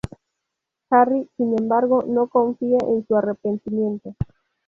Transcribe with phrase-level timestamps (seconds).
[0.89, 4.15] Harry, sin embargo, no confía en su arrepentimiento.